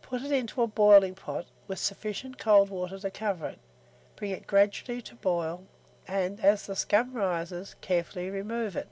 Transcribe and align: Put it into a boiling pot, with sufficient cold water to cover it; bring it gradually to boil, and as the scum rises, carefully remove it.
Put 0.00 0.22
it 0.22 0.32
into 0.32 0.62
a 0.62 0.66
boiling 0.66 1.14
pot, 1.14 1.44
with 1.66 1.78
sufficient 1.78 2.38
cold 2.38 2.70
water 2.70 2.98
to 2.98 3.10
cover 3.10 3.48
it; 3.48 3.58
bring 4.16 4.30
it 4.30 4.46
gradually 4.46 5.02
to 5.02 5.14
boil, 5.14 5.66
and 6.06 6.40
as 6.42 6.64
the 6.64 6.74
scum 6.74 7.12
rises, 7.12 7.74
carefully 7.82 8.30
remove 8.30 8.76
it. 8.76 8.88